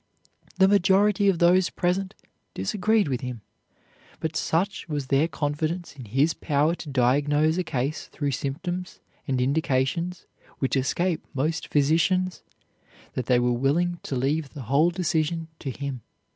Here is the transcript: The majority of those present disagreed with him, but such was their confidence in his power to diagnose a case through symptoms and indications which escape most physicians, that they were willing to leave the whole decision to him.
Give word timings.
The 0.57 0.67
majority 0.67 1.29
of 1.29 1.37
those 1.37 1.69
present 1.69 2.15
disagreed 2.55 3.07
with 3.07 3.21
him, 3.21 3.41
but 4.19 4.35
such 4.35 4.89
was 4.89 5.05
their 5.13 5.27
confidence 5.27 5.95
in 5.95 6.05
his 6.05 6.33
power 6.33 6.73
to 6.73 6.89
diagnose 6.89 7.59
a 7.59 7.63
case 7.63 8.07
through 8.07 8.31
symptoms 8.31 8.99
and 9.27 9.39
indications 9.39 10.25
which 10.57 10.75
escape 10.75 11.23
most 11.35 11.67
physicians, 11.67 12.41
that 13.13 13.27
they 13.27 13.37
were 13.37 13.51
willing 13.53 13.99
to 14.01 14.15
leave 14.15 14.49
the 14.55 14.63
whole 14.63 14.89
decision 14.89 15.49
to 15.59 15.69
him. 15.69 16.01